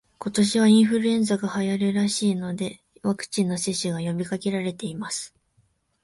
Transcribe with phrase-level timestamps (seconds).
[0.17, 5.35] 今年はインフルエンザが流行るらしいので、ワクチンの接種が呼びかけられています